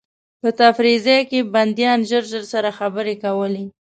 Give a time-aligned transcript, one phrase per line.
[0.41, 3.65] په تفریح ځای کې بندیان ژر ژر سره خبرې کولې.